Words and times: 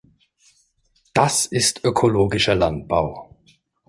Das 1.13 1.45
ist 1.45 1.83
ökologischer 1.85 2.55
Landbau. 2.55 3.37